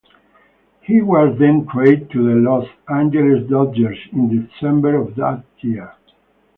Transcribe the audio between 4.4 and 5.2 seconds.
December of